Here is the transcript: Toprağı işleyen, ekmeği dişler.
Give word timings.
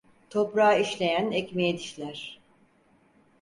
Toprağı 0.29 0.81
işleyen, 0.81 1.31
ekmeği 1.31 1.77
dişler. 1.77 2.39